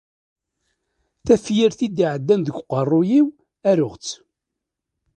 [1.25, 3.27] Tafyirt i d-iɛeddan deg uqerruy-iw,
[3.69, 4.09] aruɣ-tt.